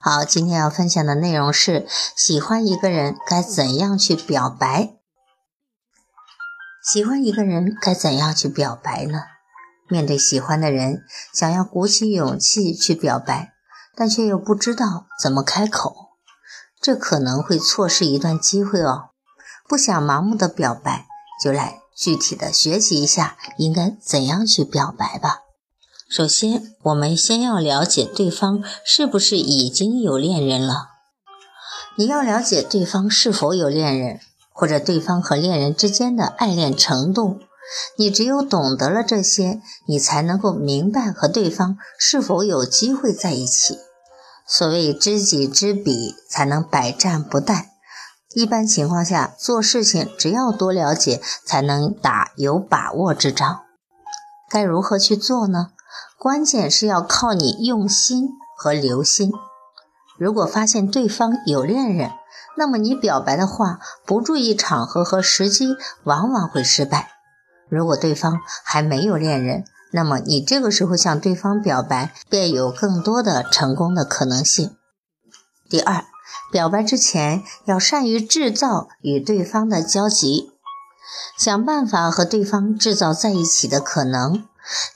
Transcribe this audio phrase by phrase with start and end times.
[0.00, 4.94] 好，今天要分享的内容是：喜欢一个人该怎样去表白？
[6.84, 9.24] 喜欢一个人该怎样去表白呢？
[9.90, 11.02] 面对喜欢的人，
[11.34, 13.52] 想要鼓起勇气去表白，
[13.96, 16.10] 但却又不知道怎么开口，
[16.80, 19.10] 这可能会错失一段机会哦。
[19.68, 21.06] 不想盲目的表白，
[21.42, 25.40] 就来具体的学习一下应该怎样去表白吧。
[26.08, 30.88] 首先，我们先要了解对方是不是已经有恋人了。
[31.96, 34.20] 你要了解对方是否有恋人。
[34.50, 37.38] 或者对方和恋人之间的爱恋程度，
[37.96, 43.78] 你只有懂得了这些，你才能够明白和对方是否有机会在一起。
[44.48, 47.66] 所谓知己知彼，才能百战不殆。
[48.34, 53.60] 一般情况下，做事情只要多了解，才能打有把握之仗。
[54.50, 55.68] 该如何去做呢？
[56.18, 59.32] 关键是要靠你用心和留心。
[60.18, 62.10] 如果发现对方有恋人，
[62.56, 67.12] 那么你表白的话不注意场合和时机，往往会失败。
[67.68, 74.76] 如果对方还没有恋人，那么你这个时候向对方表白，便有更多的成功的可能性。
[75.70, 76.04] 第二，
[76.50, 80.50] 表白之前要善于制造与对方的交集，
[81.38, 84.44] 想办法和对方制造在一起的可能。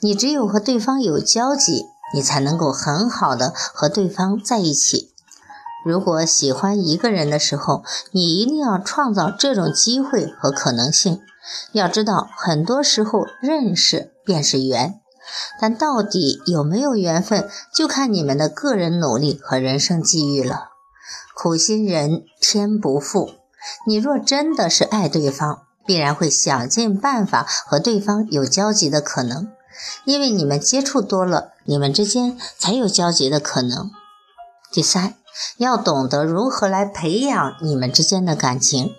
[0.00, 5.12] 你只有和对方有交集，你才能够很好的和对方在一起。
[5.84, 11.20] 如果喜欢一个人的时候，你一定要创造这种机会和可能性。
[11.72, 15.00] 要知道，很多时候认识便是缘，
[15.60, 20.68] 但到底有没有缘分，就看你们的个人努力和人生际遇了。
[21.34, 23.30] 苦心人天不负，
[23.86, 29.48] 你若真的是爱对方，必然会想尽办法和对方有交集的可能，
[30.04, 33.90] 因为你们接触多了，你们之间才有交集的可能。
[34.72, 35.16] 第三。
[35.56, 38.94] 要懂得如何来培养你们之间的感情。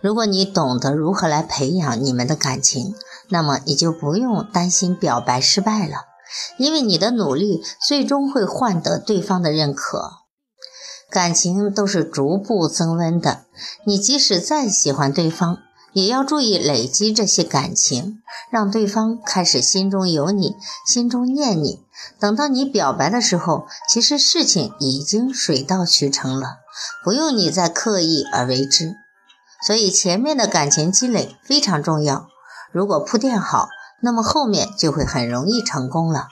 [0.00, 2.94] 如果你懂得如何来培养你们的感情，
[3.30, 6.04] 那么你就不用担心表白失败了，
[6.56, 10.12] 因为你的努力最终会换得对方的认可。
[11.10, 13.46] 感情都是逐步增温的，
[13.84, 15.58] 你即使再喜欢对方。
[15.94, 20.56] 也要注意累积这些感情，让对方开始心中有你，
[20.86, 21.82] 心中念你。
[22.18, 26.58] 等到你表白的时候，其实事情已经水到渠成了，
[27.04, 28.96] 不用你再刻意而为之。
[29.66, 32.28] 所以前面的感情积累非常重要，
[32.72, 33.68] 如果铺垫好，
[34.02, 36.28] 那么后面就会很容易成功了。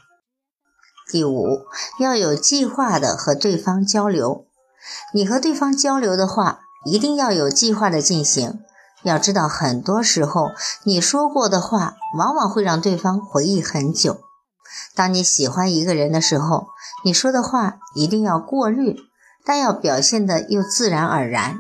[1.11, 1.61] 第五，
[2.01, 4.45] 要有计划的和对方交流。
[5.15, 8.61] 你和对方交流的话，一定要有计划的进行。
[9.03, 10.51] 要知道，很多时候
[10.85, 14.21] 你说过的话，往往会让对方回忆很久。
[14.95, 16.69] 当你喜欢一个人的时候，
[17.05, 18.97] 你说的话一定要过滤，
[19.45, 21.59] 但要表现的又自然而然，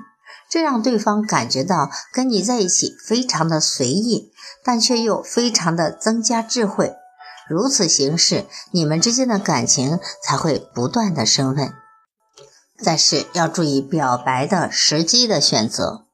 [0.48, 4.32] 这让对方感觉到跟你在一起非常的随意，
[4.64, 6.94] 但却又非常的增加智慧。
[7.48, 11.72] 如此行事，你们之间的感情才会不断的升温。
[12.84, 16.06] 但是要注意表白的时机的选择。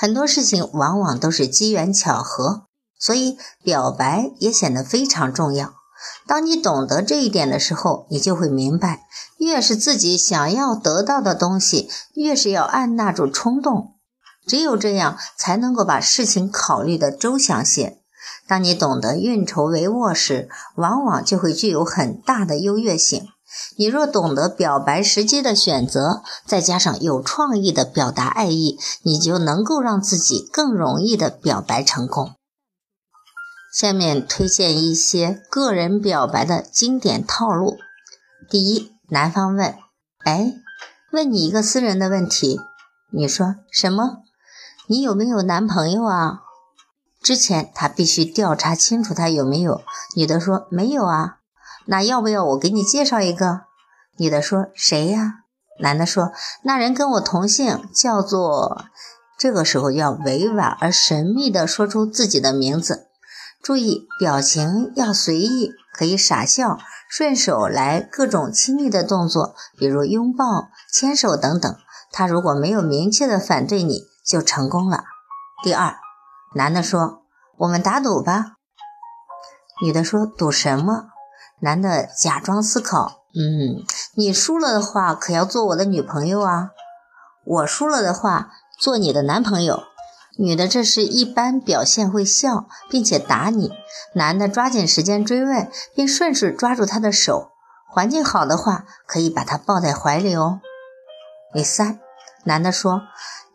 [0.00, 2.66] 很多事情往往都是机缘巧合，
[3.00, 5.74] 所以表白也显得非常重要。
[6.24, 9.00] 当你懂得这一点的时候，你就会明白，
[9.38, 13.94] 越是自己想要得到的东西，越是要按捺住冲动。
[14.46, 17.98] 只有这样，才能够把事情考虑的周详些。
[18.46, 23.26] 当你懂得运筹帷幄时，往往就会具有很大的优越性。
[23.76, 32.34] 你若懂得表白时机的选择，再加上有创意的表达爱意，你就能够让自己更容易的表白成功。
[33.72, 37.76] 下面推荐一些个人表白的经典套路。
[38.50, 39.74] 第一，男方问
[40.24, 40.54] ：“哎，
[41.12, 42.58] 问你一个私人的问题。”
[43.12, 44.18] 你说什么？
[44.86, 46.40] 你有没有男朋友啊？
[47.22, 49.82] 之前他必须调查清楚他有没有。
[50.14, 51.37] 女的说：“没有啊。”
[51.90, 53.62] 那要不要我给你介绍一个？
[54.18, 55.44] 女的说：“谁呀？”
[55.80, 56.32] 男的说
[56.62, 58.84] ：“那人跟我同姓，叫做……”
[59.38, 63.06] 这个时候要委婉而神秘地说出自己的名字，
[63.62, 66.76] 注意表情要随意，可以傻笑，
[67.08, 71.74] 顺手来各种亲昵的动作，比如拥抱、牵手等等。
[72.10, 75.04] 他如果没有明确的反对你，就成功了。
[75.62, 75.94] 第二，
[76.54, 77.22] 男的说
[77.58, 78.56] ：“我们打赌吧。”
[79.80, 81.10] 女的说：“赌什么？”
[81.60, 83.84] 男的假装思考：“嗯，
[84.14, 86.70] 你输了的话，可要做我的女朋友啊。
[87.44, 89.82] 我输了的话，做你的男朋友。”
[90.40, 93.72] 女的这时一般表现会笑，并且打你。
[94.14, 97.50] 男的抓紧时间追问，并顺势抓住她的手。
[97.88, 100.60] 环境好的话，可以把她抱在怀里哦。
[101.52, 101.98] 第三，
[102.44, 103.02] 男的说：“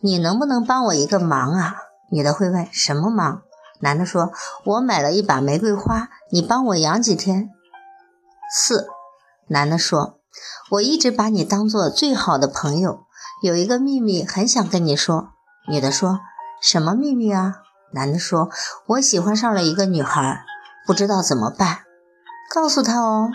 [0.03, 1.75] 你能不能帮我一个忙啊？”
[2.11, 3.43] 女的会问：“什么忙？”
[3.79, 4.33] 男的说
[4.65, 7.49] ：“我买了一把玫瑰花，你帮我养几天。”
[8.55, 8.87] 四，
[9.47, 10.19] 男的说
[10.69, 12.99] ：“我一直把你当做最好的朋友，
[13.41, 15.29] 有一个秘密很想跟你说。”
[15.67, 16.19] 女的说。
[16.61, 17.55] 什么秘密啊？
[17.91, 18.49] 男的说
[18.87, 20.45] ：“我喜欢上了一个女孩，
[20.87, 21.79] 不知道怎么办，
[22.53, 23.29] 告诉她哦。”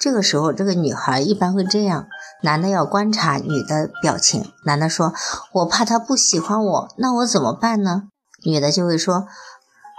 [0.00, 2.08] 这个时候，这个女孩一般会这样：
[2.42, 4.50] 男的要观察女的表情。
[4.64, 5.12] 男的说
[5.52, 8.04] ：“我怕她不喜欢我，那我怎么办呢？”
[8.44, 9.28] 女的就会说：“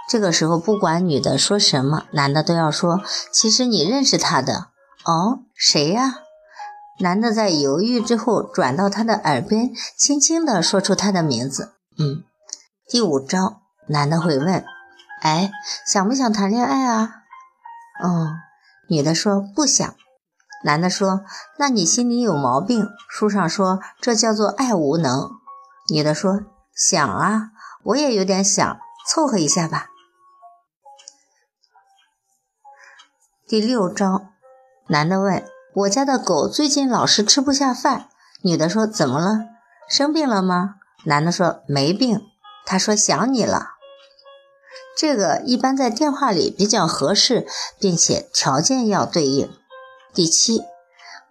[0.08, 3.00] 这个时候，不管女的说什么，男的都要说
[3.32, 4.68] ：‘其实你认识她的
[5.04, 6.16] 哦，谁呀？’”
[7.00, 12.22] 男的在犹豫之后，转到她的耳边，轻轻地说出她的名字：“嗯。”
[12.86, 14.64] 第五招，男的会问
[15.22, 15.50] ：“哎，
[15.86, 17.22] 想不想谈恋爱啊？”
[18.04, 18.34] 嗯，
[18.88, 19.94] 女的说不想。
[20.64, 21.24] 男的说
[21.58, 22.88] ：“那你心里有毛病。
[23.08, 25.30] 书上说这叫做爱无能。”
[25.92, 26.42] 女的说
[26.76, 27.50] ：“想啊，
[27.84, 28.78] 我也有点想，
[29.08, 29.86] 凑合一下吧。”
[33.46, 34.28] 第六招，
[34.88, 35.44] 男的问
[35.76, 38.08] ：“我家的狗最近老是吃不下饭。”
[38.40, 39.40] 女的说：“怎么了？
[39.86, 42.22] 生病了吗？”男的说：“没病。”
[42.64, 43.72] 他说想你了，
[44.96, 47.46] 这个一般在电话里比较合适，
[47.78, 49.50] 并且条件要对应。
[50.14, 50.62] 第七，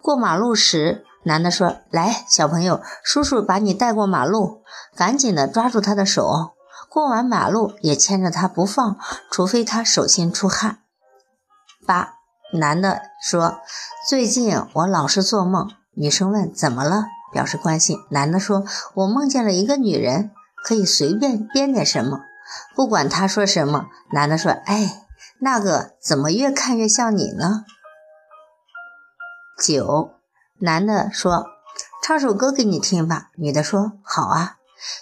[0.00, 4.62] 过马路时，男的说：“来，小朋友，叔叔把你带过马路。”
[4.94, 6.52] 赶紧的抓住他的手，
[6.88, 8.96] 过完马路也牵着他不放，
[9.32, 10.78] 除非他手心出汗。
[11.86, 12.14] 八，
[12.52, 13.60] 男的说
[14.08, 17.98] ：“最近我老是做梦。”女生问：“怎么了？”表示关心。
[18.10, 18.64] 男的说
[18.94, 20.30] ：“我梦见了一个女人。”
[20.64, 22.20] 可以随便编点什么，
[22.74, 23.88] 不管她说什么。
[24.12, 25.04] 男的说：“哎，
[25.40, 27.66] 那个怎么越看越像你呢？”
[29.62, 30.14] 九，
[30.60, 31.48] 男的说
[32.02, 34.56] ：“唱首歌给你听吧。”女的说：“好啊。”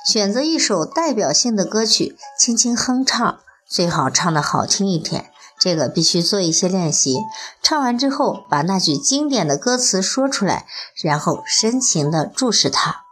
[0.05, 5.32] 选择一首代表性的歌曲，轻轻哼唱，最好唱的好听一点。
[5.59, 7.19] 这个必须做一些练习。
[7.63, 10.67] 唱完之后，把那句经典的歌词说出来，
[11.03, 13.03] 然后深情地注视他。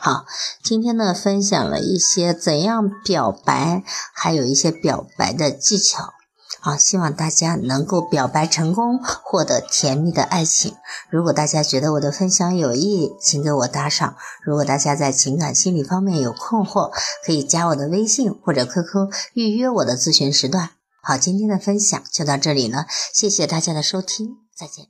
[0.00, 0.24] 好，
[0.64, 3.84] 今天呢，分享了一些怎样表白，
[4.14, 6.14] 还有一些表白的技巧。
[6.60, 10.76] 好，希望大家能够表白成功，获得甜蜜的爱情。
[11.10, 14.16] 如果大家觉得我的分享有益，请给我打赏。
[14.44, 16.90] 如果大家在情感心理方面有困惑，
[17.26, 20.70] 可以加我的微信或者 QQ 预约我的咨询时段。
[21.04, 24.80] 好，今天的分享就到这里了，谢谢大家的收听，再见。